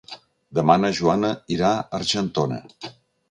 Demà 0.59 0.77
na 0.83 0.89
Joana 0.99 1.29
irà 1.57 1.71
a 1.75 1.85
Argentona. 1.99 2.61